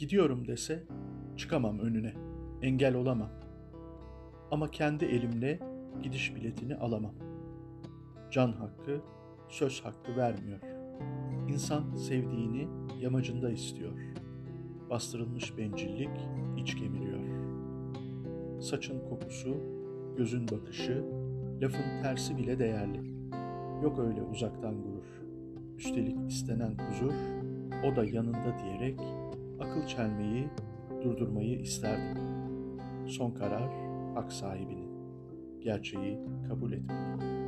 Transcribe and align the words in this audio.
Gidiyorum 0.00 0.48
dese 0.48 0.82
çıkamam 1.36 1.78
önüne, 1.78 2.14
engel 2.62 2.94
olamam. 2.94 3.30
Ama 4.50 4.70
kendi 4.70 5.04
elimle 5.04 5.60
gidiş 6.02 6.34
biletini 6.34 6.76
alamam. 6.76 7.14
Can 8.30 8.52
hakkı, 8.52 9.00
söz 9.48 9.84
hakkı 9.84 10.16
vermiyor. 10.16 10.58
İnsan 11.48 11.94
sevdiğini 11.94 12.68
yamacında 13.00 13.50
istiyor. 13.50 13.92
Bastırılmış 14.90 15.58
bencillik 15.58 16.28
iç 16.56 16.74
kemiriyor. 16.74 17.20
Saçın 18.60 19.00
kokusu, 19.08 19.56
gözün 20.16 20.48
bakışı, 20.48 21.04
lafın 21.62 22.02
tersi 22.02 22.38
bile 22.38 22.58
değerli. 22.58 22.98
Yok 23.82 23.98
öyle 23.98 24.22
uzaktan 24.22 24.82
gurur. 24.82 25.22
Üstelik 25.78 26.30
istenen 26.30 26.76
huzur, 26.88 27.14
o 27.84 27.96
da 27.96 28.04
yanında 28.04 28.58
diyerek 28.64 29.00
akıl 29.60 29.86
çelmeyi, 29.86 30.48
durdurmayı 31.04 31.60
isterdim. 31.60 32.22
Son 33.06 33.30
karar 33.30 33.70
hak 34.14 34.32
sahibinin. 34.32 34.90
Gerçeği 35.60 36.18
kabul 36.48 36.72
etmeyi. 36.72 37.39